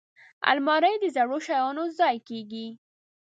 [0.51, 2.67] الماري د زړو شیانو ځای کېږي